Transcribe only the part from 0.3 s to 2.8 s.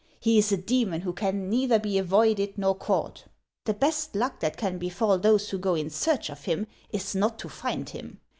is a demon who can neither be avoided nor